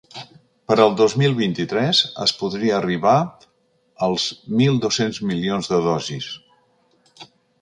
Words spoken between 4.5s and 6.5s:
mil dos-cents milions de dosis.